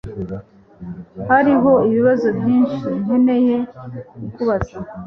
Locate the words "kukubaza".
4.13-4.77